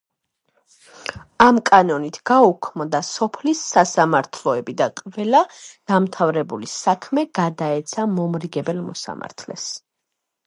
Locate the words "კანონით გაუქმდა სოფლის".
1.69-3.61